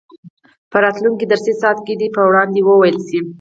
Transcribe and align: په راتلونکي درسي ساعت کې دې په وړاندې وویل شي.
په 0.71 0.77
راتلونکي 0.83 1.25
درسي 1.31 1.53
ساعت 1.61 1.77
کې 1.85 1.93
دې 1.99 2.07
په 2.15 2.21
وړاندې 2.29 2.59
وویل 2.63 2.97
شي. 3.07 3.19